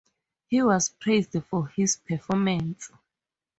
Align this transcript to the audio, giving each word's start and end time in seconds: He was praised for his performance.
He 0.47 0.63
was 0.63 0.89
praised 0.89 1.35
for 1.47 1.67
his 1.67 1.95
performance. 1.97 2.91